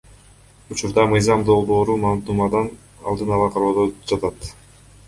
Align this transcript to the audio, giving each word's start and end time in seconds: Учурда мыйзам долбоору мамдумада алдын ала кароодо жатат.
Учурда 0.75 1.03
мыйзам 1.11 1.45
долбоору 1.49 1.99
мамдумада 2.07 2.65
алдын 3.13 3.39
ала 3.39 3.53
кароодо 3.59 3.89
жатат. 4.15 4.53